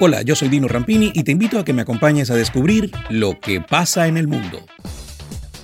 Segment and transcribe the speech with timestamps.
[0.00, 3.38] Hola, yo soy Dino Rampini y te invito a que me acompañes a descubrir lo
[3.38, 4.58] que pasa en el mundo.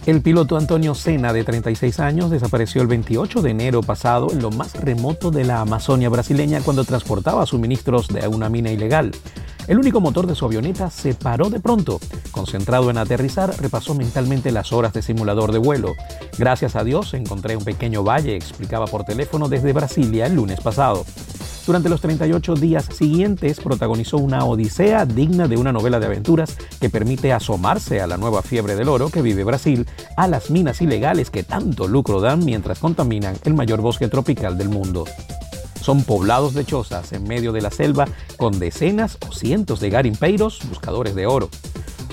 [0.06, 4.52] El piloto Antonio Sena, de 36 años, desapareció el 28 de enero pasado en lo
[4.52, 9.10] más remoto de la Amazonia brasileña cuando transportaba suministros de una mina ilegal.
[9.66, 11.98] El único motor de su avioneta se paró de pronto.
[12.30, 15.94] Concentrado en aterrizar, repasó mentalmente las horas de simulador de vuelo.
[16.38, 21.04] Gracias a Dios encontré un pequeño valle, explicaba por teléfono desde Brasilia el lunes pasado.
[21.70, 26.90] Durante los 38 días siguientes protagonizó una odisea digna de una novela de aventuras que
[26.90, 31.30] permite asomarse a la nueva fiebre del oro que vive Brasil, a las minas ilegales
[31.30, 35.04] que tanto lucro dan mientras contaminan el mayor bosque tropical del mundo.
[35.80, 40.68] Son poblados de chozas en medio de la selva con decenas o cientos de garimpeiros
[40.68, 41.50] buscadores de oro.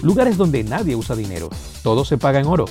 [0.03, 1.49] Lugares donde nadie usa dinero,
[1.81, 2.65] todo se paga en oro.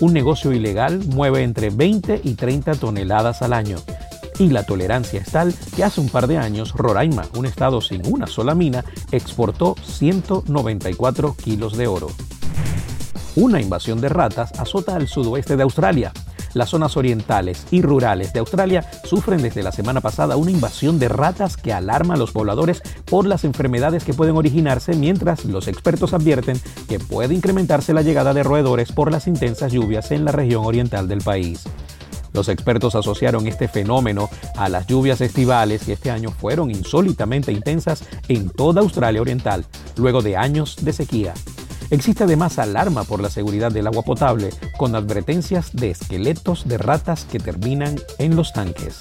[0.00, 3.76] Un negocio ilegal mueve entre 20 y 30 toneladas al año
[4.40, 8.00] y la tolerancia es tal que hace un par de años Roraima, un estado sin
[8.10, 12.08] una sola mina, exportó 194 kilos de oro.
[13.36, 16.12] Una invasión de ratas azota al sudoeste de Australia.
[16.54, 21.10] Las zonas orientales y rurales de Australia sufren desde la semana pasada una invasión de
[21.10, 26.14] ratas que alarma a los pobladores por las enfermedades que pueden originarse mientras los expertos
[26.14, 30.64] advierten que puede incrementarse la llegada de roedores por las intensas lluvias en la región
[30.64, 31.68] oriental del país.
[32.32, 38.04] Los expertos asociaron este fenómeno a las lluvias estivales que este año fueron insólitamente intensas
[38.28, 39.64] en toda Australia Oriental,
[39.96, 41.34] luego de años de sequía.
[41.90, 47.24] Existe además alarma por la seguridad del agua potable, con advertencias de esqueletos de ratas
[47.24, 48.98] que terminan en los tanques.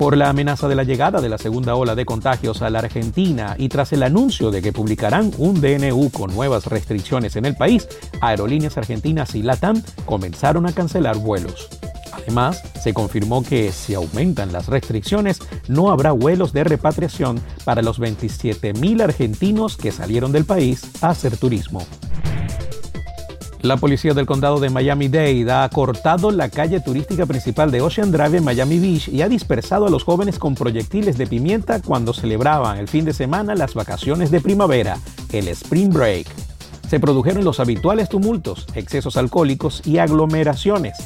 [0.00, 3.54] Por la amenaza de la llegada de la segunda ola de contagios a la Argentina
[3.58, 7.86] y tras el anuncio de que publicarán un DNU con nuevas restricciones en el país,
[8.22, 11.68] Aerolíneas Argentinas y LATAM comenzaron a cancelar vuelos.
[12.12, 18.00] Además, se confirmó que si aumentan las restricciones, no habrá vuelos de repatriación para los
[18.00, 21.82] 27.000 argentinos que salieron del país a hacer turismo.
[23.62, 28.38] La policía del condado de Miami-Dade ha cortado la calle turística principal de Ocean Drive
[28.38, 32.78] en Miami Beach y ha dispersado a los jóvenes con proyectiles de pimienta cuando celebraban
[32.78, 34.96] el fin de semana las vacaciones de primavera,
[35.30, 36.26] el Spring Break.
[36.88, 40.96] Se produjeron los habituales tumultos, excesos alcohólicos y aglomeraciones.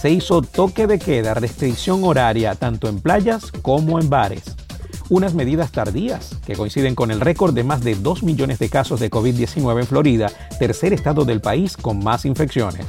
[0.00, 4.56] Se hizo toque de queda, restricción horaria tanto en playas como en bares
[5.10, 9.00] unas medidas tardías que coinciden con el récord de más de 2 millones de casos
[9.00, 12.86] de COVID-19 en Florida, tercer estado del país con más infecciones.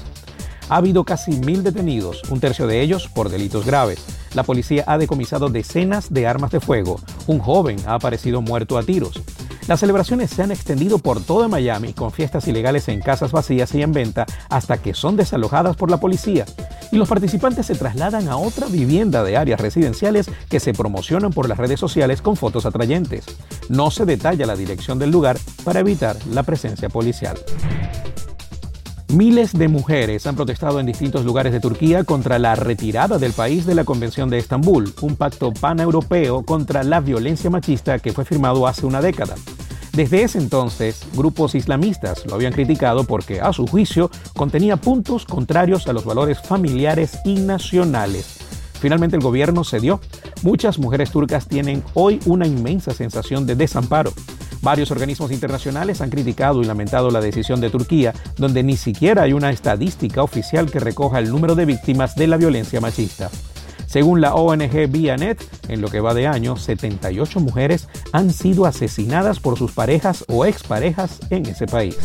[0.70, 4.06] Ha habido casi mil detenidos, un tercio de ellos por delitos graves.
[4.36, 7.02] La policía ha decomisado decenas de armas de fuego.
[7.28, 9.22] Un joven ha aparecido muerto a tiros.
[9.68, 13.82] Las celebraciones se han extendido por toda Miami con fiestas ilegales en casas vacías y
[13.82, 16.46] en venta hasta que son desalojadas por la policía
[16.92, 21.48] y los participantes se trasladan a otra vivienda de áreas residenciales que se promocionan por
[21.48, 23.26] las redes sociales con fotos atrayentes.
[23.70, 27.38] No se detalla la dirección del lugar para evitar la presencia policial.
[29.14, 33.66] Miles de mujeres han protestado en distintos lugares de Turquía contra la retirada del país
[33.66, 38.68] de la Convención de Estambul, un pacto paneuropeo contra la violencia machista que fue firmado
[38.68, 39.36] hace una década.
[39.94, 45.88] Desde ese entonces, grupos islamistas lo habían criticado porque, a su juicio, contenía puntos contrarios
[45.88, 48.38] a los valores familiares y nacionales.
[48.80, 50.00] Finalmente el gobierno cedió.
[50.44, 54.14] Muchas mujeres turcas tienen hoy una inmensa sensación de desamparo.
[54.62, 59.34] Varios organismos internacionales han criticado y lamentado la decisión de Turquía, donde ni siquiera hay
[59.34, 63.30] una estadística oficial que recoja el número de víctimas de la violencia machista.
[63.92, 69.42] Según la ONG Vianet, en lo que va de año, 78 mujeres han sido asesinadas
[69.42, 71.98] por sus parejas o exparejas en ese país.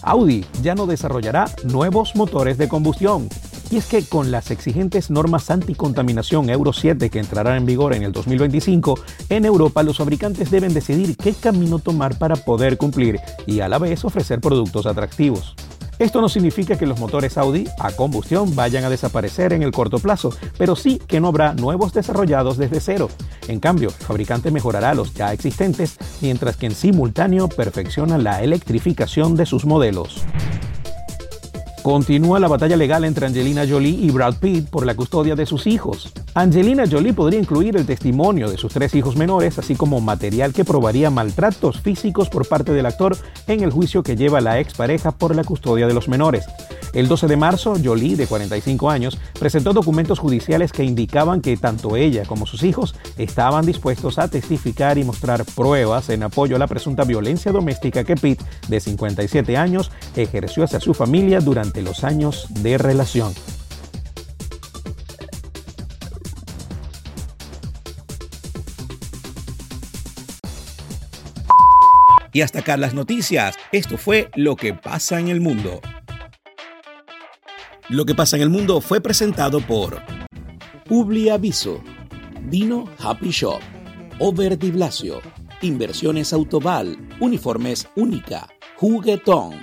[0.00, 3.28] Audi ya no desarrollará nuevos motores de combustión.
[3.70, 8.02] Y es que con las exigentes normas anticontaminación Euro 7 que entrarán en vigor en
[8.02, 13.60] el 2025, en Europa los fabricantes deben decidir qué camino tomar para poder cumplir y
[13.60, 15.54] a la vez ofrecer productos atractivos.
[16.00, 19.98] Esto no significa que los motores Audi a combustión vayan a desaparecer en el corto
[19.98, 23.10] plazo, pero sí que no habrá nuevos desarrollados desde cero.
[23.48, 29.36] En cambio, el fabricante mejorará los ya existentes, mientras que en simultáneo perfecciona la electrificación
[29.36, 30.24] de sus modelos.
[31.82, 35.66] Continúa la batalla legal entre Angelina Jolie y Brad Pitt por la custodia de sus
[35.66, 36.12] hijos.
[36.34, 40.66] Angelina Jolie podría incluir el testimonio de sus tres hijos menores, así como material que
[40.66, 43.16] probaría maltratos físicos por parte del actor
[43.46, 46.44] en el juicio que lleva la expareja por la custodia de los menores.
[46.92, 51.96] El 12 de marzo, Jolie, de 45 años, presentó documentos judiciales que indicaban que tanto
[51.96, 56.66] ella como sus hijos estaban dispuestos a testificar y mostrar pruebas en apoyo a la
[56.66, 62.46] presunta violencia doméstica que Pitt, de 57 años, ejerció hacia su familia durante los años
[62.50, 63.32] de relación.
[72.32, 73.56] Y hasta acá las noticias.
[73.72, 75.80] Esto fue Lo que pasa en el mundo.
[77.88, 80.00] Lo que pasa en el mundo fue presentado por
[80.84, 81.82] Publi Aviso,
[82.48, 83.60] Dino Happy Shop,
[84.20, 85.20] Over Blasio,
[85.62, 89.60] Inversiones Autoval, Uniformes Única, Juguetón,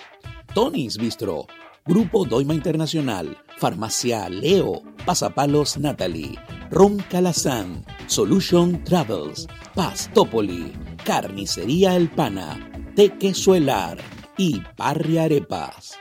[0.54, 1.48] Tony's Bistro,
[1.88, 6.38] Grupo Doima Internacional, Farmacia Leo, Pasapalos Natalie,
[6.69, 10.74] Ron Calazán, Solution Travels, Pastopoli,
[11.06, 12.60] Carnicería El Pana,
[12.94, 14.00] Tequesuelar
[14.38, 15.98] y Parri Arepas.